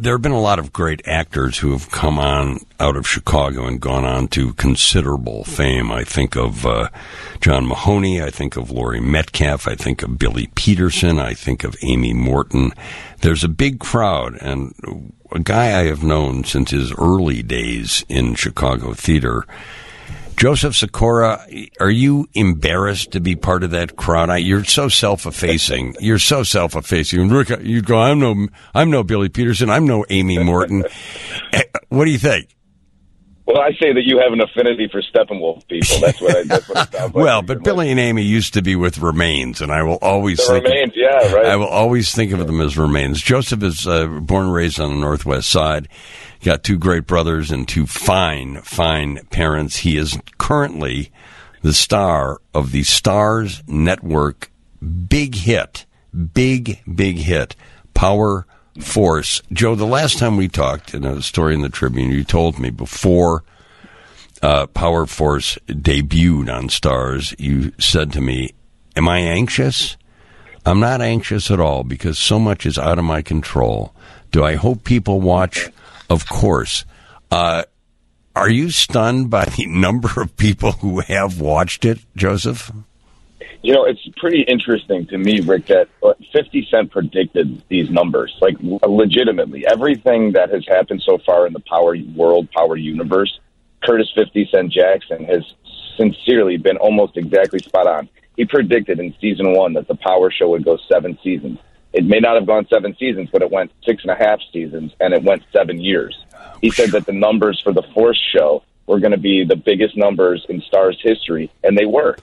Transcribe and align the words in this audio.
there 0.00 0.14
have 0.14 0.22
been 0.22 0.32
a 0.32 0.40
lot 0.40 0.58
of 0.58 0.72
great 0.72 1.06
actors 1.06 1.58
who 1.58 1.72
have 1.72 1.90
come 1.90 2.18
on 2.18 2.60
out 2.78 2.96
of 2.96 3.06
Chicago 3.06 3.66
and 3.66 3.80
gone 3.80 4.04
on 4.04 4.28
to 4.28 4.54
considerable 4.54 5.44
fame. 5.44 5.92
I 5.92 6.04
think 6.04 6.36
of 6.36 6.64
uh, 6.64 6.88
John 7.40 7.66
Mahoney. 7.66 8.22
I 8.22 8.30
think 8.30 8.56
of 8.56 8.70
Laurie 8.70 9.00
Metcalf. 9.00 9.68
I 9.68 9.74
think 9.74 10.02
of 10.02 10.18
Billy 10.18 10.48
Petersen. 10.54 11.18
I 11.18 11.34
think 11.34 11.64
of 11.64 11.76
Amy 11.82 12.14
Morton. 12.14 12.72
There's 13.20 13.44
a 13.44 13.48
big 13.48 13.78
crowd, 13.78 14.36
and 14.40 14.74
a 15.30 15.40
guy 15.40 15.78
I 15.78 15.84
have 15.84 16.02
known 16.02 16.44
since 16.44 16.70
his 16.70 16.92
early 16.94 17.42
days 17.42 18.04
in 18.08 18.34
Chicago 18.34 18.94
theater 18.94 19.44
Joseph 20.40 20.74
Sikora, 20.74 21.46
are 21.80 21.90
you 21.90 22.26
embarrassed 22.32 23.12
to 23.12 23.20
be 23.20 23.36
part 23.36 23.62
of 23.62 23.72
that 23.72 23.96
crowd? 23.96 24.30
I, 24.30 24.38
you're 24.38 24.64
so 24.64 24.88
self-effacing. 24.88 25.96
You're 26.00 26.18
so 26.18 26.44
self-effacing. 26.44 27.28
Rick, 27.28 27.50
you 27.60 27.82
go, 27.82 27.98
I'm 27.98 28.20
no, 28.20 28.48
I'm 28.74 28.90
no 28.90 29.02
Billy 29.02 29.28
Petersen. 29.28 29.68
I'm 29.68 29.86
no 29.86 30.06
Amy 30.08 30.38
Morton. 30.38 30.84
Eh, 31.52 31.62
what 31.88 32.04
do 32.04 32.12
you 32.12 32.18
think? 32.18 32.48
Well, 33.52 33.62
I 33.62 33.72
say 33.72 33.92
that 33.92 34.02
you 34.04 34.18
have 34.18 34.32
an 34.32 34.40
affinity 34.40 34.88
for 34.88 35.02
Steppenwolf 35.02 35.66
people. 35.66 35.98
That's 36.00 36.20
what 36.20 36.36
I. 36.36 36.42
That's 36.44 36.68
what 36.68 36.94
like. 36.94 37.14
well, 37.14 37.42
but 37.42 37.64
Billy 37.64 37.90
and 37.90 37.98
Amy 37.98 38.22
used 38.22 38.54
to 38.54 38.62
be 38.62 38.76
with 38.76 38.98
Remains, 38.98 39.60
and 39.60 39.72
I 39.72 39.82
will 39.82 39.98
always 40.00 40.38
the 40.38 40.52
think 40.52 40.64
remains. 40.66 40.90
Of, 40.90 40.96
yeah, 40.96 41.34
right. 41.34 41.46
I 41.46 41.56
will 41.56 41.66
always 41.66 42.14
think 42.14 42.32
of 42.32 42.46
them 42.46 42.60
as 42.60 42.78
Remains. 42.78 43.20
Joseph 43.20 43.62
is 43.62 43.86
uh, 43.86 44.06
born 44.06 44.46
and 44.46 44.54
raised 44.54 44.78
on 44.78 44.90
the 44.90 45.00
Northwest 45.00 45.48
Side. 45.48 45.88
Got 46.44 46.62
two 46.62 46.78
great 46.78 47.06
brothers 47.06 47.50
and 47.50 47.66
two 47.66 47.86
fine, 47.86 48.60
fine 48.62 49.24
parents. 49.26 49.78
He 49.78 49.96
is 49.96 50.18
currently 50.38 51.10
the 51.62 51.74
star 51.74 52.40
of 52.54 52.70
the 52.70 52.82
Starz 52.82 53.66
Network 53.68 54.50
big 55.08 55.34
hit, 55.34 55.86
big, 56.34 56.80
big 56.94 57.16
hit, 57.16 57.56
Power 57.94 58.46
Force. 58.80 59.42
Joe, 59.52 59.74
the 59.74 59.86
last 59.86 60.18
time 60.18 60.36
we 60.36 60.48
talked 60.48 60.94
in 60.94 61.04
a 61.04 61.22
story 61.22 61.54
in 61.54 61.62
the 61.62 61.68
Tribune, 61.68 62.10
you 62.10 62.24
told 62.24 62.58
me 62.58 62.70
before 62.70 63.44
uh, 64.42 64.66
Power 64.66 65.06
Force 65.06 65.58
debuted 65.66 66.54
on 66.54 66.68
Starz, 66.68 67.34
you 67.38 67.72
said 67.78 68.12
to 68.12 68.20
me, 68.20 68.54
Am 68.96 69.08
I 69.08 69.18
anxious? 69.18 69.96
I'm 70.66 70.80
not 70.80 71.00
anxious 71.00 71.50
at 71.50 71.60
all 71.60 71.84
because 71.84 72.18
so 72.18 72.38
much 72.38 72.66
is 72.66 72.78
out 72.78 72.98
of 72.98 73.04
my 73.04 73.22
control. 73.22 73.94
Do 74.30 74.44
I 74.44 74.56
hope 74.56 74.84
people 74.84 75.20
watch? 75.20 75.70
Of 76.08 76.28
course. 76.28 76.84
Uh, 77.30 77.64
are 78.36 78.48
you 78.48 78.70
stunned 78.70 79.30
by 79.30 79.44
the 79.44 79.66
number 79.68 80.20
of 80.20 80.36
people 80.36 80.72
who 80.72 81.00
have 81.00 81.40
watched 81.40 81.84
it, 81.84 82.00
Joseph? 82.16 82.70
You 83.62 83.74
know, 83.74 83.84
it's 83.84 84.00
pretty 84.16 84.40
interesting 84.42 85.06
to 85.08 85.18
me, 85.18 85.40
Rick, 85.40 85.66
that 85.66 85.88
uh, 86.02 86.14
50 86.32 86.68
Cent 86.70 86.90
predicted 86.90 87.62
these 87.68 87.90
numbers. 87.90 88.34
Like, 88.40 88.56
legitimately, 88.60 89.66
everything 89.66 90.32
that 90.32 90.50
has 90.50 90.66
happened 90.66 91.02
so 91.04 91.18
far 91.26 91.46
in 91.46 91.52
the 91.52 91.60
power 91.60 91.94
world, 92.14 92.50
power 92.52 92.76
universe, 92.76 93.38
Curtis 93.84 94.10
50 94.14 94.48
Cent 94.50 94.72
Jackson 94.72 95.24
has 95.24 95.44
sincerely 95.96 96.56
been 96.56 96.78
almost 96.78 97.18
exactly 97.18 97.58
spot 97.58 97.86
on. 97.86 98.08
He 98.36 98.46
predicted 98.46 98.98
in 98.98 99.14
season 99.20 99.52
one 99.54 99.74
that 99.74 99.88
the 99.88 99.96
Power 99.96 100.30
Show 100.30 100.48
would 100.50 100.64
go 100.64 100.78
seven 100.90 101.18
seasons. 101.22 101.58
It 101.92 102.04
may 102.04 102.20
not 102.20 102.36
have 102.36 102.46
gone 102.46 102.66
seven 102.72 102.96
seasons, 102.98 103.28
but 103.30 103.42
it 103.42 103.50
went 103.50 103.72
six 103.84 104.02
and 104.02 104.10
a 104.10 104.14
half 104.14 104.38
seasons, 104.52 104.92
and 105.00 105.12
it 105.12 105.22
went 105.22 105.42
seven 105.52 105.78
years. 105.80 106.16
He 106.62 106.70
said 106.70 106.90
that 106.92 107.04
the 107.04 107.12
numbers 107.12 107.60
for 107.62 107.72
the 107.72 107.82
Force 107.94 108.20
Show 108.34 108.62
were 108.90 108.98
going 108.98 109.12
to 109.12 109.18
be 109.18 109.44
the 109.44 109.56
biggest 109.56 109.96
numbers 109.96 110.44
in 110.48 110.60
Starz 110.62 110.96
history, 111.00 111.50
and 111.62 111.78
they 111.78 111.86
were. 111.86 112.16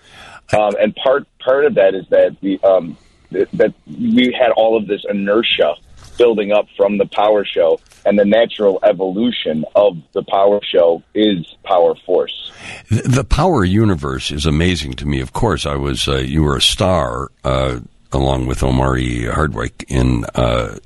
Um, 0.56 0.76
and 0.80 0.94
part 0.96 1.26
part 1.40 1.66
of 1.66 1.76
that 1.76 1.96
is 1.96 2.06
that 2.10 2.36
the 2.42 2.62
um, 2.62 2.98
that 3.32 3.74
we 3.88 4.36
had 4.40 4.52
all 4.52 4.78
of 4.78 4.88
this 4.88 5.04
inertia 5.10 5.76
building 6.18 6.52
up 6.52 6.68
from 6.76 6.98
the 6.98 7.06
Power 7.06 7.46
Show, 7.46 7.80
and 8.06 8.20
the 8.20 8.26
natural 8.26 8.80
evolution 8.84 9.64
of 9.76 9.98
the 10.14 10.24
Power 10.24 10.60
Show 10.64 11.04
is 11.14 11.56
Power 11.64 11.96
Force. 12.06 12.52
The 12.90 13.24
Power 13.24 13.64
universe 13.64 14.32
is 14.32 14.46
amazing 14.46 14.94
to 14.94 15.06
me. 15.06 15.22
Of 15.22 15.34
course, 15.34 15.66
I 15.66 15.76
was 15.76 16.08
uh, 16.08 16.18
you 16.18 16.44
were 16.44 16.58
a 16.58 16.62
star. 16.62 17.32
Uh, 17.44 17.80
along 18.14 18.46
with 18.46 18.64
Omari 18.64 19.26
Hardwick 19.26 19.84
in 19.90 20.24
uh, 20.34 20.78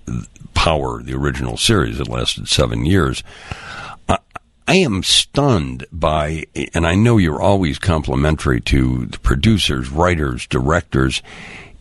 Power, 0.56 1.04
the 1.04 1.14
original 1.14 1.56
series 1.56 2.00
that 2.00 2.08
lasted 2.08 2.48
seven 2.48 2.84
years. 2.84 3.24
I 4.72 4.76
am 4.76 5.04
stunned 5.04 5.86
by, 5.92 6.46
and 6.74 6.88
I 6.88 6.96
know 6.96 7.18
you're 7.18 7.42
always 7.42 7.78
complimentary 7.78 8.62
to 8.62 9.06
the 9.08 9.20
producers, 9.20 9.90
writers, 9.90 10.48
directors. 10.48 11.22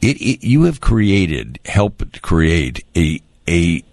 It, 0.03 0.21
it, 0.21 0.45
you 0.45 0.65
have 0.65 0.81
created, 0.81 1.61
helped 1.67 2.21
create 2.21 2.85
a 2.97 3.23
a 3.47 3.85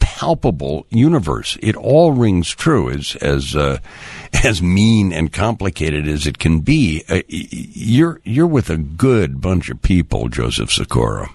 palpable 0.00 0.84
universe. 0.90 1.56
It 1.62 1.76
all 1.76 2.10
rings 2.10 2.50
true 2.50 2.90
as 2.90 3.14
as 3.20 3.54
uh, 3.54 3.78
as 4.44 4.60
mean 4.60 5.12
and 5.12 5.32
complicated 5.32 6.08
as 6.08 6.26
it 6.26 6.40
can 6.40 6.62
be. 6.62 7.04
Uh, 7.08 7.22
you're 7.28 8.20
you're 8.24 8.48
with 8.48 8.68
a 8.68 8.78
good 8.78 9.40
bunch 9.40 9.70
of 9.70 9.80
people, 9.80 10.28
Joseph 10.28 10.72
Sikora. 10.72 11.30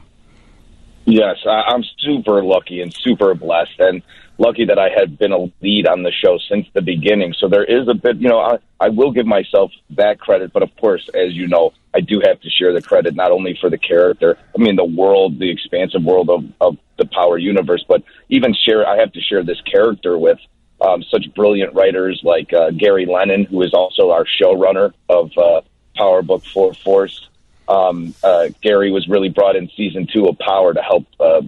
Yes, 1.05 1.37
I'm 1.47 1.85
super 1.99 2.43
lucky 2.43 2.81
and 2.81 2.93
super 2.93 3.35
blessed, 3.35 3.79
and 3.79 4.01
lucky 4.41 4.65
that 4.65 4.79
I 4.79 4.89
had 4.89 5.19
been 5.19 5.31
a 5.31 5.51
lead 5.61 5.87
on 5.87 6.01
the 6.01 6.11
show 6.11 6.39
since 6.49 6.65
the 6.73 6.81
beginning. 6.81 7.33
So 7.39 7.47
there 7.47 7.63
is 7.63 7.87
a 7.87 7.93
bit, 7.93 8.17
you 8.17 8.27
know, 8.27 8.39
I, 8.39 8.57
I 8.79 8.89
will 8.89 9.11
give 9.11 9.27
myself 9.27 9.71
that 9.91 10.19
credit, 10.19 10.51
but 10.51 10.63
of 10.63 10.75
course, 10.77 11.07
as 11.13 11.33
you 11.33 11.47
know, 11.47 11.73
I 11.93 12.01
do 12.01 12.21
have 12.25 12.41
to 12.41 12.49
share 12.49 12.73
the 12.73 12.81
credit 12.81 13.15
not 13.15 13.31
only 13.31 13.57
for 13.61 13.69
the 13.69 13.77
character, 13.77 14.37
I 14.57 14.61
mean, 14.61 14.75
the 14.75 14.83
world, 14.83 15.37
the 15.37 15.51
expansive 15.51 16.03
world 16.03 16.29
of, 16.29 16.43
of 16.59 16.77
the 16.97 17.05
Power 17.05 17.37
universe, 17.37 17.85
but 17.87 18.03
even 18.29 18.53
share, 18.53 18.87
I 18.87 18.97
have 18.97 19.11
to 19.13 19.21
share 19.21 19.43
this 19.43 19.61
character 19.61 20.17
with 20.17 20.39
um, 20.81 21.03
such 21.03 21.31
brilliant 21.35 21.75
writers 21.75 22.21
like 22.23 22.51
uh, 22.51 22.71
Gary 22.71 23.05
Lennon, 23.05 23.45
who 23.45 23.61
is 23.61 23.73
also 23.73 24.09
our 24.09 24.25
showrunner 24.25 24.91
of 25.07 25.31
uh, 25.37 25.61
Power 25.95 26.23
Book 26.23 26.43
Four 26.45 26.73
Force. 26.73 27.29
Um, 27.67 28.15
uh, 28.23 28.49
Gary 28.61 28.91
was 28.91 29.07
really 29.07 29.29
brought 29.29 29.55
in 29.55 29.69
season 29.77 30.07
two 30.11 30.27
of 30.27 30.39
Power 30.39 30.73
to 30.73 30.81
help 30.81 31.05
uh, 31.19 31.41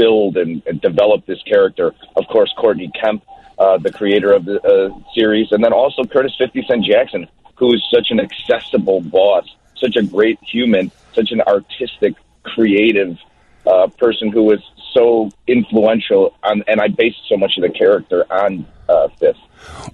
build 0.00 0.32
and, 0.42 0.62
and 0.68 0.80
develop 0.80 1.20
this 1.26 1.42
character. 1.52 1.86
Of 2.20 2.24
course, 2.32 2.50
Courtney 2.56 2.90
Kemp, 3.00 3.20
uh, 3.58 3.76
the 3.86 3.92
creator 4.00 4.30
of 4.38 4.42
the 4.44 4.56
uh, 4.62 4.88
series, 5.14 5.48
and 5.52 5.60
then 5.64 5.72
also 5.72 6.00
Curtis 6.04 6.34
Fifty 6.38 6.62
Cent 6.68 6.82
Jackson, 6.84 7.22
who 7.56 7.68
is 7.74 7.82
such 7.94 8.08
an 8.10 8.20
accessible 8.20 9.00
boss, 9.00 9.44
such 9.84 9.96
a 9.96 10.02
great 10.02 10.38
human, 10.54 10.90
such 11.18 11.30
an 11.32 11.40
artistic, 11.42 12.14
creative 12.44 13.18
uh, 13.66 13.88
person 13.98 14.30
who 14.30 14.44
was 14.44 14.60
so 14.94 15.30
influential, 15.46 16.34
on, 16.42 16.62
and 16.66 16.80
I 16.80 16.88
based 16.88 17.22
so 17.28 17.36
much 17.36 17.52
of 17.58 17.62
the 17.62 17.74
character 17.82 18.24
on 18.30 18.66
uh, 18.88 19.08
Fifth. 19.18 19.36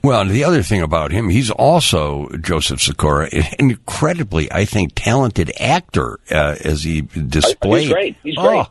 Well, 0.02 0.24
the 0.26 0.44
other 0.44 0.62
thing 0.62 0.82
about 0.82 1.10
him, 1.10 1.30
he's 1.30 1.50
also 1.50 2.28
Joseph 2.40 2.80
Sikora, 2.82 3.28
an 3.32 3.70
incredibly, 3.70 4.52
I 4.52 4.66
think, 4.66 4.92
talented 4.94 5.50
actor 5.58 6.20
uh, 6.30 6.56
as 6.62 6.84
he 6.84 7.00
displayed. 7.00 7.84
He's 7.84 7.92
great. 7.92 8.16
He's 8.22 8.36
great. 8.36 8.66
Oh, 8.66 8.68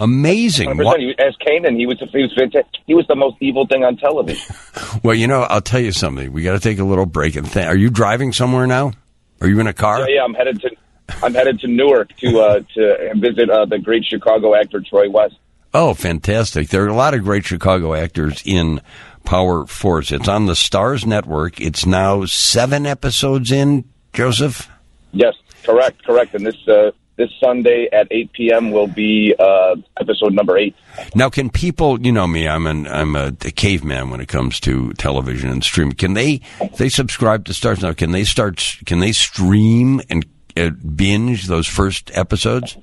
amazing. 0.00 0.76
What? 0.78 1.00
As 1.18 1.34
Kanan, 1.36 1.76
he 1.76 1.86
was 1.86 1.98
he 2.12 2.22
was 2.22 2.34
fantastic. 2.36 2.80
He 2.86 2.94
was 2.94 3.06
the 3.06 3.16
most 3.16 3.36
evil 3.40 3.66
thing 3.66 3.84
on 3.84 3.96
television. 3.96 4.54
well, 5.02 5.14
you 5.14 5.26
know, 5.26 5.42
I'll 5.42 5.60
tell 5.60 5.80
you 5.80 5.92
something. 5.92 6.32
We 6.32 6.42
got 6.42 6.52
to 6.52 6.60
take 6.60 6.78
a 6.78 6.84
little 6.84 7.06
break 7.06 7.36
and 7.36 7.50
think. 7.50 7.66
Are 7.66 7.76
you 7.76 7.90
driving 7.90 8.32
somewhere 8.32 8.66
now? 8.66 8.92
Are 9.40 9.48
you 9.48 9.60
in 9.60 9.66
a 9.66 9.72
car? 9.72 10.00
Yeah, 10.00 10.16
yeah 10.16 10.24
I'm 10.24 10.34
headed 10.34 10.60
to 10.62 10.70
I'm 11.22 11.34
headed 11.34 11.60
to 11.60 11.68
Newark 11.68 12.16
to 12.16 12.40
uh, 12.40 12.60
to 12.74 13.12
visit 13.16 13.50
uh, 13.50 13.66
the 13.66 13.78
great 13.78 14.04
Chicago 14.04 14.54
actor 14.54 14.80
Troy 14.80 15.10
West. 15.10 15.36
Oh, 15.74 15.94
fantastic! 15.94 16.68
There 16.68 16.84
are 16.84 16.88
a 16.88 16.94
lot 16.94 17.14
of 17.14 17.22
great 17.22 17.44
Chicago 17.44 17.94
actors 17.94 18.42
in 18.44 18.80
Power 19.24 19.66
Force. 19.66 20.12
It's 20.12 20.28
on 20.28 20.46
the 20.46 20.54
Starz 20.54 21.04
Network. 21.04 21.60
It's 21.60 21.84
now 21.84 22.24
seven 22.24 22.86
episodes 22.86 23.52
in. 23.52 23.84
Joseph. 24.16 24.70
Yes, 25.12 25.34
correct, 25.62 26.02
correct. 26.02 26.34
And 26.34 26.46
this 26.46 26.56
uh, 26.66 26.90
this 27.16 27.30
Sunday 27.42 27.88
at 27.92 28.08
8 28.10 28.32
p.m. 28.32 28.70
will 28.70 28.86
be 28.86 29.34
uh, 29.38 29.76
episode 29.98 30.34
number 30.34 30.56
eight. 30.58 30.74
Now, 31.14 31.30
can 31.30 31.50
people, 31.50 32.00
you 32.00 32.12
know 32.12 32.26
me, 32.26 32.46
I'm 32.46 32.66
an 32.66 32.86
I'm 32.86 33.16
a, 33.16 33.28
a 33.28 33.50
caveman 33.50 34.10
when 34.10 34.20
it 34.20 34.28
comes 34.28 34.60
to 34.60 34.92
television 34.94 35.50
and 35.50 35.64
stream. 35.64 35.92
Can 35.92 36.14
they 36.14 36.40
they 36.76 36.88
subscribe 36.88 37.44
to 37.46 37.52
Starz 37.52 37.82
now? 37.82 37.92
Can 37.92 38.12
they 38.12 38.24
start? 38.24 38.78
Can 38.84 39.00
they 39.00 39.12
stream 39.12 40.00
and 40.10 40.26
uh, 40.56 40.70
binge 40.70 41.46
those 41.46 41.66
first 41.66 42.10
episodes? 42.14 42.76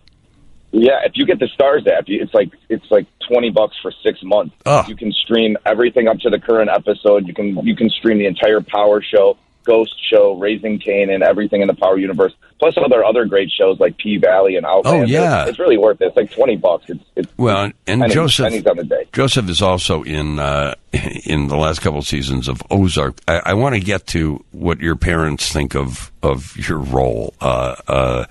Yeah, 0.71 1.01
if 1.05 1.11
you 1.13 1.25
get 1.27 1.37
the 1.37 1.47
Starz 1.57 1.85
app, 1.87 2.05
it's 2.07 2.33
like 2.33 2.49
it's 2.69 2.89
like 2.89 3.05
twenty 3.27 3.51
bucks 3.51 3.75
for 3.81 3.91
six 4.03 4.19
months. 4.23 4.55
Oh. 4.65 4.83
You 4.87 4.95
can 4.95 5.11
stream 5.11 5.55
everything 5.65 6.07
up 6.07 6.17
to 6.19 6.31
the 6.31 6.39
current 6.39 6.69
episode. 6.69 7.27
You 7.27 7.33
can 7.33 7.55
you 7.65 7.75
can 7.75 7.89
stream 7.89 8.17
the 8.17 8.25
entire 8.25 8.61
Power 8.61 9.01
Show, 9.01 9.37
Ghost 9.63 9.93
Show, 10.09 10.35
Raising 10.39 10.79
Kane, 10.79 11.11
and 11.11 11.21
everything 11.21 11.61
in 11.61 11.67
the 11.67 11.75
Power 11.75 11.99
universe, 11.99 12.33
plus 12.63 12.77
all 12.77 12.87
their 12.87 13.03
other 13.03 13.25
great 13.25 13.51
shows 13.51 13.77
like 13.79 13.97
P 13.97 14.17
Valley 14.17 14.55
and 14.55 14.65
Outlander. 14.65 15.03
Oh, 15.03 15.05
yeah. 15.05 15.41
it's, 15.41 15.51
it's 15.51 15.59
really 15.59 15.77
worth 15.77 16.01
it. 16.01 16.05
It's 16.05 16.15
like 16.15 16.31
twenty 16.31 16.55
bucks. 16.55 16.85
It's, 16.87 17.03
it's 17.15 17.37
Well, 17.37 17.71
and 17.85 18.01
pennies, 18.01 18.13
Joseph 18.13 18.45
pennies 18.45 18.65
on 18.65 18.77
the 18.77 18.85
day. 18.85 19.05
Joseph 19.11 19.49
is 19.49 19.61
also 19.61 20.03
in 20.03 20.39
uh, 20.39 20.75
in 21.25 21.49
the 21.49 21.57
last 21.57 21.81
couple 21.81 21.99
of 21.99 22.07
seasons 22.07 22.47
of 22.47 22.63
Ozark. 22.71 23.19
I, 23.27 23.41
I 23.47 23.53
want 23.55 23.75
to 23.75 23.81
get 23.81 24.07
to 24.07 24.45
what 24.51 24.79
your 24.79 24.95
parents 24.95 25.51
think 25.51 25.75
of 25.75 26.09
of 26.21 26.55
your 26.55 26.77
role, 26.77 27.33
uh, 27.41 27.75
uh, 27.85 28.25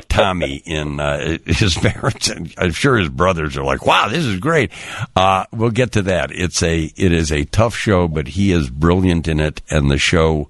Tommy. 0.08 0.62
In 0.64 0.98
uh, 0.98 1.38
his 1.46 1.74
parents, 1.80 2.28
and 2.28 2.52
I'm 2.58 2.72
sure 2.72 2.96
his 2.96 3.08
brothers 3.08 3.56
are 3.56 3.64
like, 3.64 3.86
"Wow, 3.86 4.08
this 4.08 4.24
is 4.24 4.40
great." 4.40 4.72
Uh, 5.14 5.44
we'll 5.52 5.70
get 5.70 5.92
to 5.92 6.02
that. 6.02 6.32
It's 6.32 6.60
a 6.60 6.92
it 6.96 7.12
is 7.12 7.30
a 7.30 7.44
tough 7.44 7.76
show, 7.76 8.08
but 8.08 8.26
he 8.28 8.50
is 8.50 8.68
brilliant 8.68 9.28
in 9.28 9.38
it, 9.38 9.62
and 9.70 9.88
the 9.88 9.98
show 9.98 10.48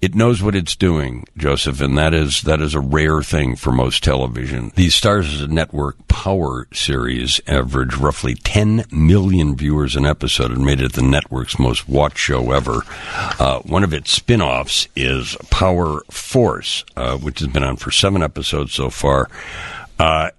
it 0.00 0.14
knows 0.14 0.42
what 0.42 0.54
it's 0.54 0.76
doing, 0.76 1.24
Joseph, 1.36 1.80
and 1.80 1.96
that 1.96 2.12
is 2.12 2.42
that 2.42 2.60
is 2.60 2.74
a 2.74 2.80
rare 2.80 3.22
thing 3.22 3.56
for 3.56 3.72
most 3.72 4.04
television. 4.04 4.72
The 4.74 4.88
Starz 4.88 5.48
Network 5.48 6.06
Power 6.08 6.68
series 6.72 7.40
averaged 7.46 7.96
roughly 7.96 8.34
10 8.34 8.84
million 8.90 9.56
viewers 9.56 9.96
an 9.96 10.04
episode 10.04 10.50
and 10.50 10.64
made 10.64 10.80
it 10.80 10.92
the 10.92 11.02
network's 11.02 11.58
most 11.58 11.88
watched 11.88 12.18
show 12.18 12.52
ever. 12.52 12.82
Uh, 13.38 13.60
one 13.60 13.84
of 13.84 13.94
its 13.94 14.10
spin-offs 14.10 14.88
is 14.94 15.36
Power 15.50 16.02
Force, 16.10 16.84
uh, 16.96 17.16
which 17.16 17.40
has 17.40 17.48
been 17.48 17.64
on 17.64 17.76
for 17.76 17.90
seven 17.90 18.22
episodes 18.22 18.72
so 18.74 18.90
far. 18.90 19.28
Uh, 19.98 20.30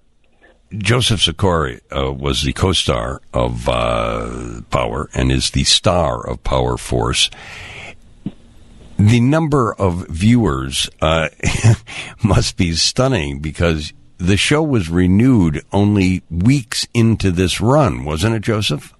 Joseph 0.76 1.22
Sikora 1.22 1.80
uh, 1.96 2.12
was 2.12 2.42
the 2.42 2.52
co-star 2.52 3.22
of 3.32 3.68
uh, 3.68 4.60
Power 4.70 5.08
and 5.14 5.32
is 5.32 5.50
the 5.50 5.64
star 5.64 6.24
of 6.28 6.44
Power 6.44 6.76
Force 6.76 7.30
the 8.98 9.20
number 9.20 9.72
of 9.74 10.08
viewers 10.08 10.90
uh, 11.00 11.28
must 12.24 12.56
be 12.56 12.72
stunning 12.74 13.38
because 13.38 13.92
the 14.18 14.36
show 14.36 14.62
was 14.62 14.88
renewed 14.88 15.62
only 15.72 16.22
weeks 16.28 16.86
into 16.92 17.30
this 17.30 17.60
run, 17.60 18.04
wasn't 18.04 18.34
it, 18.34 18.42
Joseph? 18.42 18.92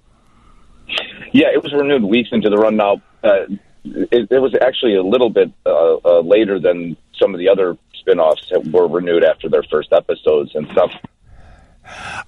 Yeah, 1.33 1.47
it 1.53 1.61
was 1.61 1.73
renewed 1.73 2.03
weeks 2.03 2.29
into 2.31 2.49
the 2.49 2.57
run. 2.57 2.77
Now, 2.77 3.01
uh, 3.23 3.45
it, 3.83 4.31
it 4.31 4.41
was 4.41 4.55
actually 4.61 4.95
a 4.95 5.03
little 5.03 5.29
bit 5.29 5.51
uh, 5.65 5.97
uh, 5.97 6.21
later 6.21 6.59
than 6.59 6.95
some 7.19 7.33
of 7.33 7.39
the 7.39 7.49
other 7.49 7.77
spin-offs 7.93 8.49
that 8.49 8.65
were 8.67 8.87
renewed 8.87 9.25
after 9.25 9.49
their 9.49 9.63
first 9.63 9.91
episodes 9.91 10.55
and 10.55 10.67
stuff. 10.71 10.91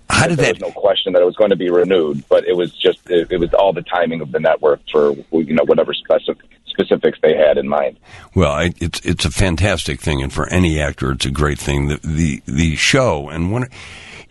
How 0.10 0.28
did 0.28 0.38
there 0.38 0.54
that? 0.54 0.62
was 0.62 0.74
no 0.74 0.80
question 0.80 1.14
that 1.14 1.22
it 1.22 1.26
was 1.26 1.36
going 1.36 1.52
to 1.52 1.56
be 1.56 1.70
renewed, 1.70 2.24
but 2.28 2.46
it 2.46 2.56
was 2.56 2.72
just 2.74 3.10
it, 3.10 3.32
it 3.32 3.38
was 3.38 3.54
all 3.54 3.74
the 3.74 3.84
timing 3.84 4.22
of 4.22 4.32
the 4.32 4.40
network 4.40 4.82
for 4.92 5.14
you 5.32 5.54
know 5.54 5.64
whatever 5.64 5.94
specific 5.94 6.50
specifics 6.72 7.20
they 7.22 7.36
had 7.36 7.58
in 7.58 7.68
mind. 7.68 8.00
Well, 8.34 8.52
I, 8.52 8.74
it's 8.80 9.00
it's 9.02 9.26
a 9.26 9.32
fantastic 9.32 10.02
thing, 10.02 10.22
and 10.22 10.32
for 10.34 10.48
any 10.50 10.80
actor, 10.82 11.12
it's 11.12 11.26
a 11.26 11.32
great 11.32 11.60
thing. 11.60 11.88
The 11.88 12.00
the, 12.04 12.42
the 12.46 12.76
show, 12.76 13.30
and 13.30 13.52
one, 13.52 13.68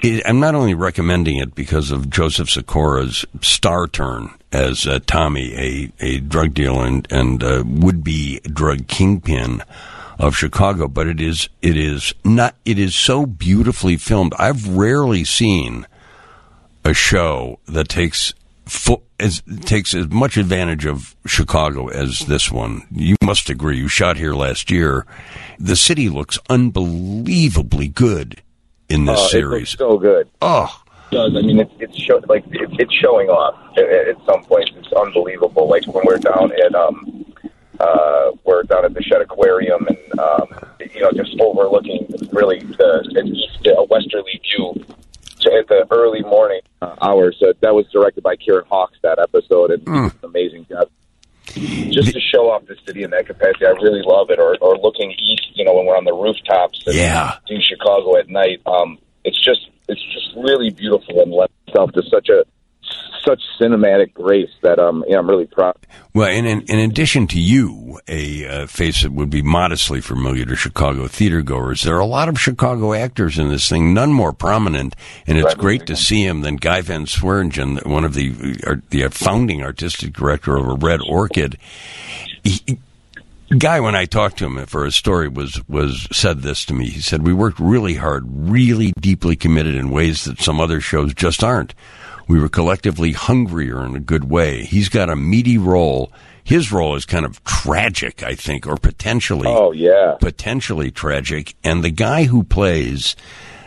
it, 0.02 0.22
I'm 0.26 0.40
not 0.40 0.54
only 0.54 0.74
recommending 0.74 1.36
it 1.36 1.54
because 1.54 1.90
of 1.90 2.10
Joseph 2.10 2.48
Sikora's 2.48 3.24
star 3.42 3.86
turn 3.86 4.30
as 4.52 4.86
uh, 4.86 5.00
Tommy, 5.06 5.54
a 5.54 5.92
a 6.00 6.20
drug 6.20 6.54
dealer 6.54 6.86
and 6.86 7.06
and 7.10 7.42
uh, 7.42 7.62
would 7.66 8.02
be 8.02 8.40
drug 8.40 8.88
kingpin 8.88 9.62
of 10.18 10.36
Chicago, 10.36 10.86
but 10.88 11.06
it 11.06 11.20
is 11.20 11.48
it 11.62 11.76
is 11.76 12.14
not 12.24 12.54
it 12.64 12.78
is 12.78 12.94
so 12.94 13.26
beautifully 13.26 13.96
filmed. 13.96 14.34
I've 14.38 14.68
rarely 14.68 15.24
seen 15.24 15.86
a 16.84 16.94
show 16.94 17.58
that 17.66 17.88
takes 17.88 18.34
full, 18.70 19.02
as 19.18 19.42
takes 19.62 19.94
as 19.94 20.08
much 20.08 20.36
advantage 20.36 20.86
of 20.86 21.14
Chicago 21.26 21.88
as 21.88 22.20
this 22.20 22.50
one. 22.50 22.86
You 22.90 23.16
must 23.22 23.50
agree. 23.50 23.76
You 23.78 23.88
shot 23.88 24.16
here 24.16 24.32
last 24.34 24.70
year. 24.70 25.04
The 25.58 25.76
city 25.76 26.08
looks 26.08 26.38
unbelievably 26.48 27.88
good 27.88 28.42
in 28.88 29.04
this 29.04 29.18
Uh, 29.20 29.24
it 29.24 29.28
series. 29.30 29.72
looks 29.72 29.78
so 29.78 29.98
good. 29.98 30.28
oh, 30.42 30.82
It 31.10 31.14
does 31.14 31.36
I 31.36 31.40
mean 31.42 31.58
it's 31.60 31.72
it's 31.80 31.96
show, 32.00 32.20
like 32.28 32.44
it, 32.52 32.70
it's 32.78 32.94
showing 32.94 33.28
off 33.28 33.54
at, 33.76 33.84
at 33.84 34.16
some 34.26 34.42
points. 34.44 34.70
It's 34.76 34.92
unbelievable. 34.92 35.68
Like 35.68 35.86
when 35.86 36.04
we're 36.06 36.18
down 36.18 36.52
at 36.64 36.74
um 36.74 37.24
uh 37.80 38.30
we're 38.44 38.62
down 38.64 38.84
at 38.84 38.94
the 38.94 39.02
Shedd 39.02 39.20
Aquarium 39.22 39.86
and 39.88 40.18
um 40.20 40.46
you 40.94 41.00
know 41.00 41.10
just 41.12 41.34
overlooking 41.40 42.06
really 42.32 42.60
the 42.60 43.02
it's 43.16 43.66
a 43.78 43.84
westerly 43.84 44.40
view 44.44 44.84
at 45.46 45.68
the 45.68 45.86
early 45.90 46.22
morning 46.22 46.60
uh, 46.82 46.94
hours. 47.00 47.36
So 47.40 47.52
that 47.60 47.74
was 47.74 47.86
directed 47.92 48.22
by 48.22 48.36
Kieran 48.36 48.64
Hawks 48.68 48.98
that 49.02 49.18
episode 49.18 49.70
and 49.72 49.84
Mm. 49.84 50.06
it's 50.06 50.14
an 50.22 50.30
amazing 50.30 50.66
job. 50.68 50.88
Just 51.90 52.12
to 52.12 52.20
show 52.20 52.50
off 52.50 52.66
the 52.66 52.76
city 52.86 53.02
in 53.02 53.10
that 53.10 53.26
capacity, 53.26 53.66
I 53.66 53.70
really 53.70 54.02
love 54.02 54.30
it. 54.30 54.38
Or, 54.38 54.56
or 54.60 54.76
looking 54.78 55.10
east, 55.12 55.48
you 55.54 55.64
know, 55.64 55.74
when 55.74 55.86
we're 55.86 55.96
on 55.96 56.04
the 56.04 56.12
rooftops 56.14 56.82
and 56.86 56.94
Yeah. 56.94 57.38
seeing 57.48 57.60
Chicago 57.60 58.16
at 58.16 58.28
night. 58.28 58.60
Um, 58.66 58.98
it's 59.24 59.42
just 59.42 59.68
it's 59.88 60.02
just 60.14 60.30
really 60.36 60.70
beautiful 60.70 61.20
and 61.20 61.32
lends 61.32 61.52
itself 61.66 61.90
to 61.92 62.02
such 62.08 62.28
a 62.28 62.44
such 63.26 63.40
cinematic 63.60 64.14
grace 64.14 64.50
that 64.62 64.78
um 64.78 65.04
yeah 65.08 65.18
I'm 65.18 65.28
really 65.28 65.46
proud. 65.46 65.76
Well, 66.14 66.28
and 66.28 66.46
in, 66.46 66.62
in 66.62 66.78
addition 66.78 67.26
to 67.28 67.40
you, 67.40 68.00
a 68.08 68.46
uh, 68.46 68.66
face 68.66 69.02
that 69.02 69.12
would 69.12 69.30
be 69.30 69.42
modestly 69.42 70.00
familiar 70.00 70.44
to 70.46 70.56
Chicago 70.56 71.06
theater 71.06 71.42
goers, 71.42 71.82
there 71.82 71.96
are 71.96 72.00
a 72.00 72.06
lot 72.06 72.28
of 72.28 72.40
Chicago 72.40 72.92
actors 72.94 73.38
in 73.38 73.48
this 73.48 73.68
thing, 73.68 73.94
none 73.94 74.12
more 74.12 74.32
prominent, 74.32 74.96
and 75.26 75.38
it's 75.38 75.46
Right. 75.46 75.58
great 75.58 75.86
to 75.86 75.96
see 75.96 76.24
him 76.24 76.40
than 76.40 76.56
Guy 76.56 76.80
Van 76.80 77.06
Swearingen, 77.06 77.78
one 77.84 78.04
of 78.04 78.14
the 78.14 78.56
uh, 78.66 78.76
the 78.90 79.08
founding 79.10 79.62
artistic 79.62 80.12
director 80.12 80.56
of 80.56 80.66
a 80.66 80.74
Red 80.74 81.00
Orchid. 81.08 81.58
He, 82.42 82.78
Guy, 83.58 83.80
when 83.80 83.96
I 83.96 84.04
talked 84.04 84.38
to 84.38 84.46
him 84.46 84.64
for 84.66 84.84
a 84.84 84.92
story, 84.92 85.26
was 85.28 85.60
was 85.68 86.06
said 86.12 86.42
this 86.42 86.64
to 86.66 86.74
me. 86.74 86.88
He 86.88 87.00
said, 87.00 87.26
"We 87.26 87.32
worked 87.34 87.58
really 87.58 87.94
hard, 87.94 88.24
really 88.26 88.92
deeply 89.00 89.34
committed 89.34 89.74
in 89.74 89.90
ways 89.90 90.24
that 90.24 90.40
some 90.40 90.60
other 90.60 90.80
shows 90.80 91.14
just 91.14 91.42
aren't. 91.42 91.74
We 92.30 92.38
were 92.38 92.48
collectively 92.48 93.10
hungrier 93.10 93.84
in 93.84 93.96
a 93.96 93.98
good 93.98 94.30
way. 94.30 94.62
He's 94.62 94.88
got 94.88 95.10
a 95.10 95.16
meaty 95.16 95.58
role. 95.58 96.12
His 96.44 96.70
role 96.70 96.94
is 96.94 97.04
kind 97.04 97.26
of 97.26 97.42
tragic, 97.42 98.22
I 98.22 98.36
think, 98.36 98.68
or 98.68 98.76
potentially 98.76 99.48
Oh 99.48 99.72
yeah, 99.72 100.14
potentially 100.20 100.92
tragic. 100.92 101.56
And 101.64 101.82
the 101.82 101.90
guy 101.90 102.24
who 102.24 102.44
plays 102.44 103.16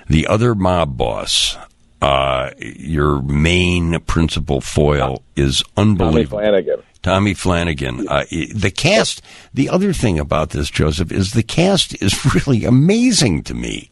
the 0.07 0.27
other 0.27 0.55
mob 0.55 0.95
boss, 0.95 1.57
uh, 2.01 2.51
your 2.57 3.21
main 3.21 3.99
principal 3.99 4.61
foil, 4.61 5.23
is 5.35 5.61
unbelievable. 5.75 6.39
Tommy. 6.39 6.49
Flanagan. 6.49 6.83
Tommy 7.01 7.33
Flanagan. 7.33 8.07
Uh, 8.07 8.23
the 8.55 8.71
cast, 8.73 9.21
the 9.53 9.67
other 9.67 9.91
thing 9.91 10.19
about 10.19 10.51
this, 10.51 10.69
Joseph, 10.69 11.11
is 11.11 11.33
the 11.33 11.43
cast 11.43 12.01
is 12.01 12.33
really 12.33 12.63
amazing 12.63 13.43
to 13.43 13.53
me. 13.53 13.91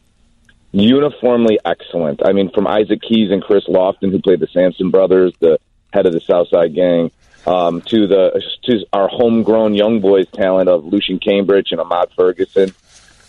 Uniformly 0.72 1.58
excellent. 1.64 2.20
I 2.24 2.32
mean, 2.32 2.50
from 2.50 2.66
Isaac 2.66 3.02
Keys 3.02 3.30
and 3.30 3.42
Chris 3.42 3.64
Lofton, 3.66 4.10
who 4.10 4.20
played 4.20 4.40
the 4.40 4.46
Sampson 4.46 4.90
brothers, 4.90 5.34
the 5.38 5.58
head 5.92 6.06
of 6.06 6.14
the 6.14 6.20
Southside 6.20 6.74
Gang, 6.74 7.10
um, 7.46 7.82
to 7.82 8.06
the 8.06 8.42
to 8.64 8.86
our 8.92 9.08
homegrown 9.08 9.74
young 9.74 10.00
boys 10.00 10.26
talent 10.30 10.68
of 10.68 10.84
Lucien 10.84 11.18
Cambridge 11.18 11.72
and 11.72 11.80
Ahmad 11.80 12.10
Ferguson. 12.16 12.70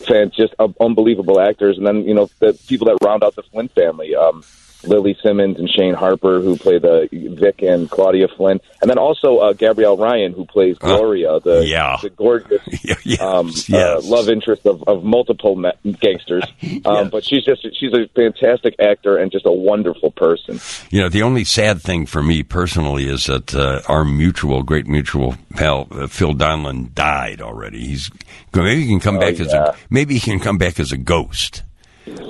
Fan, 0.07 0.31
just 0.35 0.53
uh, 0.59 0.67
unbelievable 0.81 1.39
actors, 1.39 1.77
and 1.77 1.87
then 1.87 2.03
you 2.07 2.13
know 2.13 2.29
the 2.39 2.57
people 2.67 2.87
that 2.87 2.97
round 3.01 3.23
out 3.23 3.35
the 3.35 3.43
Flynn 3.43 3.69
family. 3.69 4.15
Um, 4.15 4.43
Lili 4.83 5.17
Simmons 5.23 5.57
and 5.59 5.69
Shane 5.69 5.93
Harper, 5.93 6.41
who 6.41 6.57
play 6.57 6.79
the 6.79 7.07
Vic 7.11 7.61
and 7.61 7.89
Claudia 7.89 8.27
Flynn, 8.35 8.59
and 8.81 8.89
then 8.89 8.97
also 8.97 9.37
uh, 9.37 9.53
Gabrielle 9.53 9.97
Ryan, 9.97 10.33
who 10.33 10.45
plays 10.45 10.77
Gloria, 10.77 11.39
the 11.39 11.65
yeah. 11.65 11.97
the 12.01 12.09
gorgeous 12.09 12.61
yes, 12.83 13.19
um, 13.21 13.47
yes. 13.47 13.73
uh, 13.73 14.01
love 14.03 14.29
interest 14.29 14.65
of, 14.65 14.83
of 14.83 15.03
multiple 15.03 15.61
gangsters. 15.99 16.43
Um, 16.85 17.03
Yes. 17.03 17.11
But 17.11 17.25
she's 17.25 17.43
just 17.43 17.61
she's 17.79 17.93
a 17.93 18.07
fantastic 18.15 18.75
actor 18.79 19.17
and 19.17 19.31
just 19.31 19.45
a 19.45 19.51
wonderful 19.51 20.11
person. 20.11 20.59
You 20.89 21.01
know, 21.01 21.09
the 21.09 21.21
only 21.21 21.43
sad 21.43 21.81
thing 21.81 22.05
for 22.05 22.23
me 22.23 22.43
personally 22.43 23.07
is 23.07 23.25
that 23.27 23.53
uh, 23.53 23.81
our 23.87 24.03
mutual, 24.03 24.63
great 24.63 24.87
mutual 24.87 25.35
pal, 25.55 25.87
uh, 25.91 26.07
Phil 26.07 26.33
Donlin, 26.33 26.93
died 26.93 27.41
already. 27.41 27.85
He's 27.85 28.11
maybe 28.53 28.81
he 28.81 28.87
can 28.87 28.99
come 28.99 29.19
back 29.19 29.39
as 29.39 29.53
a 29.53 29.75
maybe 29.89 30.15
he 30.15 30.19
can 30.19 30.39
come 30.39 30.57
back 30.57 30.79
as 30.79 30.91
a 30.91 30.97
ghost. 30.97 31.63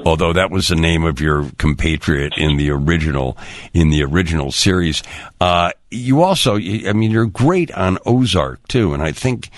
Although 0.06 0.34
that 0.34 0.52
was 0.52 0.68
the 0.68 0.76
name 0.76 1.04
of 1.04 1.20
your 1.20 1.50
compatriot 1.58 2.34
in 2.38 2.58
the 2.58 2.70
original 2.70 3.38
in 3.74 3.90
the 3.90 4.04
original 4.04 4.52
series, 4.52 5.02
uh, 5.42 5.72
you 5.90 6.22
also, 6.22 6.56
I 6.58 6.94
mean, 6.94 7.12
you're 7.12 7.26
great 7.26 7.72
on 7.72 7.98
Ozark 8.06 8.68
too, 8.68 8.94
and 8.94 9.02
I 9.02 9.12
think 9.12 9.50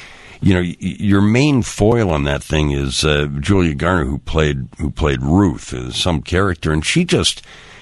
you 0.41 0.53
know 0.53 0.61
your 0.61 1.21
main 1.21 1.63
foil 1.63 2.11
on 2.11 2.23
that 2.25 2.43
thing 2.43 2.71
is 2.71 3.03
uh, 3.03 3.27
Julia 3.39 3.75
Garner, 3.75 4.05
who 4.05 4.19
played 4.19 4.67
who 4.77 4.89
played 4.89 5.21
Ruth, 5.21 5.93
some 5.93 6.21
character, 6.21 6.71
and 6.71 6.85
she 6.85 7.03
just 7.03 7.41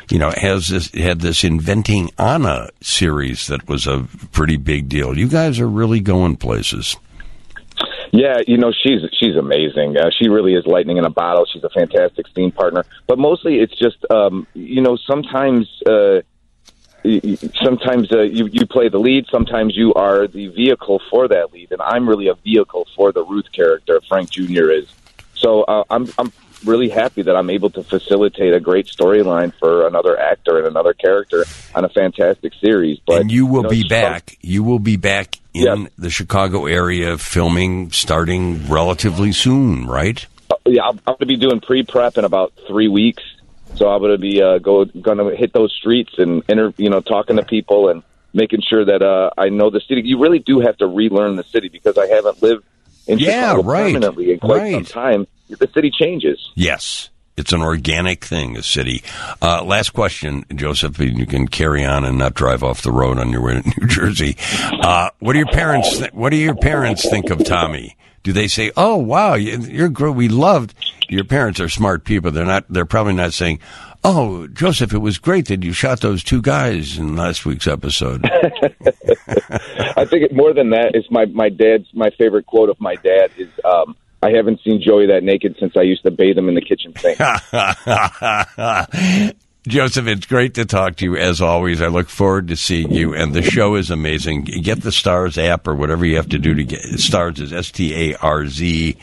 you 0.09 0.17
know 0.17 0.31
has 0.31 0.69
this 0.69 0.91
had 0.93 1.21
this 1.21 1.43
inventing 1.43 2.11
Anna 2.17 2.69
series 2.81 3.47
that 3.47 3.67
was 3.67 3.85
a 3.85 4.07
pretty 4.31 4.57
big 4.57 4.89
deal. 4.89 5.17
You 5.17 5.27
guys 5.27 5.59
are 5.59 5.69
really 5.69 5.99
going 5.99 6.37
places. 6.37 6.95
Yeah, 8.13 8.41
you 8.45 8.57
know 8.57 8.71
she's 8.71 9.01
she's 9.19 9.35
amazing. 9.35 9.97
Uh, 9.97 10.11
she 10.15 10.29
really 10.29 10.53
is 10.53 10.67
lightning 10.67 10.97
in 10.97 11.05
a 11.05 11.09
bottle. 11.09 11.47
She's 11.51 11.63
a 11.63 11.69
fantastic 11.71 12.27
scene 12.35 12.51
partner. 12.51 12.85
But 13.07 13.17
mostly 13.17 13.55
it's 13.55 13.75
just 13.75 13.97
um, 14.09 14.47
you 14.53 14.81
know 14.81 14.95
sometimes. 14.95 15.67
Uh, 15.85 16.21
Sometimes 17.61 18.09
uh, 18.13 18.21
you 18.21 18.47
you 18.49 18.65
play 18.65 18.87
the 18.87 18.97
lead. 18.97 19.25
Sometimes 19.29 19.75
you 19.75 19.93
are 19.93 20.25
the 20.25 20.47
vehicle 20.47 21.01
for 21.09 21.27
that 21.27 21.51
lead, 21.51 21.73
and 21.73 21.81
I'm 21.81 22.07
really 22.07 22.29
a 22.29 22.35
vehicle 22.35 22.87
for 22.95 23.11
the 23.11 23.25
Ruth 23.25 23.51
character. 23.51 23.99
Frank 24.07 24.29
Jr. 24.29 24.71
is 24.71 24.87
So 25.35 25.63
uh, 25.63 25.83
I'm 25.89 26.07
I'm 26.17 26.31
really 26.63 26.87
happy 26.87 27.21
that 27.23 27.35
I'm 27.35 27.49
able 27.49 27.71
to 27.71 27.83
facilitate 27.83 28.53
a 28.53 28.61
great 28.61 28.85
storyline 28.85 29.53
for 29.59 29.85
another 29.85 30.17
actor 30.17 30.57
and 30.59 30.65
another 30.65 30.93
character 30.93 31.43
on 31.75 31.83
a 31.83 31.89
fantastic 31.89 32.53
series. 32.61 32.99
But 33.05 33.23
and 33.23 33.29
you 33.29 33.47
will 33.47 33.57
you 33.57 33.63
know, 33.63 33.69
be 33.69 33.83
back. 33.83 34.37
You 34.39 34.63
will 34.63 34.79
be 34.79 34.95
back 34.95 35.39
in 35.53 35.61
Yeah. 35.63 35.87
the 35.97 36.09
Chicago 36.09 36.65
area 36.65 37.17
filming 37.17 37.91
starting 37.91 38.67
relatively 38.67 39.31
soon, 39.31 39.85
right? 39.87 40.25
Uh, 40.49 40.55
yeah, 40.65 40.83
I'm, 40.83 40.97
I'm 41.07 41.13
going 41.13 41.17
to 41.19 41.25
be 41.25 41.37
doing 41.37 41.59
pre-prep 41.61 42.17
in 42.17 42.25
about 42.25 42.53
three 42.67 42.87
weeks. 42.87 43.23
So 43.75 43.87
I'm 43.89 44.01
going 44.01 44.11
to 44.11 44.17
be 44.19 44.41
uh, 44.41 44.59
go 44.59 44.85
going 44.85 45.17
to 45.17 45.35
hit 45.35 45.51
those 45.53 45.73
streets 45.73 46.13
and 46.19 46.43
inter, 46.47 46.73
you 46.77 46.89
know 46.91 47.01
talking 47.01 47.37
to 47.37 47.43
people 47.43 47.89
and 47.89 48.03
making 48.31 48.61
sure 48.61 48.85
that 48.85 49.01
uh, 49.01 49.31
I 49.37 49.49
know 49.49 49.69
the 49.71 49.79
city. 49.81 50.01
You 50.05 50.19
really 50.19 50.39
do 50.39 50.59
have 50.59 50.77
to 50.77 50.87
relearn 50.87 51.37
the 51.37 51.43
city 51.43 51.69
because 51.69 51.97
I 51.97 52.05
haven't 52.07 52.41
lived 52.43 52.63
in 53.07 53.17
Yeah, 53.17 53.49
Chicago 53.51 53.63
right, 53.63 53.85
permanently 53.93 54.31
in 54.33 54.39
quite 54.39 54.71
some 54.73 54.85
time. 54.85 55.27
The 55.49 55.67
city 55.73 55.91
changes. 55.91 56.51
Yes. 56.55 57.09
It's 57.35 57.51
an 57.51 57.61
organic 57.61 58.23
thing, 58.23 58.57
a 58.57 58.63
city. 58.63 59.03
Uh, 59.41 59.63
last 59.63 59.89
question, 59.93 60.45
Joseph. 60.53 60.99
and 60.99 61.17
You 61.17 61.25
can 61.25 61.47
carry 61.47 61.83
on 61.83 62.05
and 62.05 62.17
not 62.19 62.35
drive 62.35 62.63
off 62.63 62.83
the 62.83 62.91
road 62.91 63.17
on 63.17 63.31
your 63.31 63.41
way 63.43 63.59
to 63.61 63.67
New 63.79 63.87
Jersey. 63.87 64.37
Uh, 64.71 65.09
what 65.19 65.33
do 65.33 65.39
your 65.39 65.47
parents? 65.47 65.97
Th- 65.97 66.13
what 66.13 66.29
do 66.29 66.35
your 66.37 66.55
parents 66.55 67.09
think 67.09 67.29
of 67.31 67.43
Tommy? 67.43 67.97
Do 68.21 68.31
they 68.33 68.47
say, 68.47 68.71
"Oh, 68.77 68.95
wow, 68.97 69.33
you- 69.33 69.57
you're 69.59 69.89
great. 69.89 70.15
We 70.15 70.29
loved." 70.29 70.73
Your 71.09 71.25
parents 71.25 71.59
are 71.59 71.67
smart 71.69 72.05
people. 72.05 72.31
They're 72.31 72.45
not. 72.45 72.65
They're 72.69 72.85
probably 72.85 73.13
not 73.13 73.33
saying, 73.33 73.59
"Oh, 74.03 74.47
Joseph, 74.47 74.93
it 74.93 74.99
was 74.99 75.17
great 75.17 75.47
that 75.47 75.63
you 75.63 75.73
shot 75.73 75.99
those 76.01 76.23
two 76.23 76.41
guys 76.41 76.97
in 76.97 77.15
last 77.17 77.45
week's 77.45 77.67
episode." 77.67 78.23
I 79.97 80.05
think 80.05 80.31
more 80.31 80.53
than 80.53 80.69
that 80.69 80.91
is 80.93 81.05
my 81.11 81.25
my 81.25 81.49
dad's 81.49 81.85
my 81.93 82.09
favorite 82.11 82.45
quote 82.45 82.69
of 82.69 82.79
my 82.79 82.95
dad 82.95 83.31
is 83.37 83.49
um, 83.65 83.95
I 84.23 84.31
haven't 84.31 84.61
seen 84.63 84.81
Joey 84.81 85.07
that 85.07 85.23
naked 85.23 85.57
since 85.59 85.75
I 85.75 85.81
used 85.81 86.03
to 86.03 86.11
bathe 86.11 86.37
him 86.37 86.47
in 86.47 86.55
the 86.55 86.61
kitchen 86.61 86.93
sink. 86.95 87.17
Joseph, 89.67 90.07
it's 90.07 90.25
great 90.25 90.55
to 90.55 90.65
talk 90.65 90.97
to 90.97 91.05
you 91.05 91.15
as 91.15 91.39
always. 91.41 91.81
I 91.81 91.87
look 91.87 92.09
forward 92.09 92.49
to 92.49 92.57
seeing 92.57 92.91
you, 92.91 93.13
and 93.13 93.33
the 93.33 93.41
show 93.41 93.75
is 93.75 93.91
amazing. 93.91 94.43
Get 94.43 94.81
the 94.81 94.89
Starz 94.89 95.37
app 95.37 95.67
or 95.67 95.75
whatever 95.75 96.05
you 96.05 96.17
have 96.17 96.27
to 96.29 96.39
do 96.39 96.53
to 96.53 96.63
get 96.65 96.81
Starz 96.81 97.39
is 97.39 97.53
S 97.53 97.71
T 97.71 98.11
A 98.11 98.17
R 98.17 98.47
Z, 98.47 98.97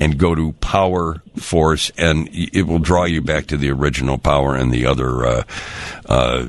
and 0.00 0.18
go 0.18 0.34
to 0.34 0.52
Power 0.54 1.22
Force, 1.36 1.92
and 1.96 2.28
it 2.32 2.66
will 2.66 2.80
draw 2.80 3.04
you 3.04 3.22
back 3.22 3.46
to 3.46 3.56
the 3.56 3.70
original 3.70 4.18
Power 4.18 4.56
and 4.56 4.72
the 4.72 4.86
other 4.86 5.26
uh, 5.26 5.42
uh, 6.06 6.46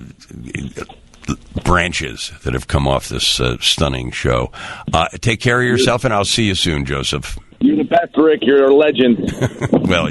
branches 1.64 2.32
that 2.44 2.54
have 2.54 2.68
come 2.68 2.88
off 2.88 3.10
this 3.10 3.40
uh, 3.40 3.58
stunning 3.60 4.10
show. 4.10 4.52
Uh, 4.92 5.08
take 5.20 5.40
care 5.40 5.62
of 5.62 5.68
yourself, 5.68 6.04
and 6.04 6.12
I'll 6.12 6.26
see 6.26 6.46
you 6.46 6.56
soon, 6.56 6.86
Joseph. 6.86 7.38
You're 7.62 7.78
the 7.78 7.84
best, 7.84 8.18
Rick. 8.18 8.40
You're 8.42 8.66
a 8.66 8.74
legend. 8.74 9.32
well, 9.88 10.10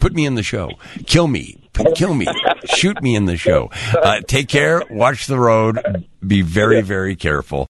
put 0.00 0.12
me 0.12 0.24
in 0.24 0.36
the 0.36 0.42
show. 0.42 0.70
Kill 1.06 1.26
me. 1.26 1.58
Kill 1.94 2.14
me. 2.14 2.26
Shoot 2.74 3.02
me 3.02 3.16
in 3.16 3.24
the 3.24 3.36
show. 3.36 3.70
Uh, 3.92 4.20
take 4.20 4.48
care. 4.48 4.82
Watch 4.90 5.26
the 5.26 5.38
road. 5.38 6.06
Be 6.24 6.42
very, 6.42 6.80
very 6.82 7.16
careful. 7.16 7.60